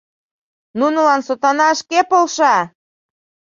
—Нунылан 0.79 1.21
сотана 1.27 1.69
шке 1.81 1.99
полша!.. 2.09 2.55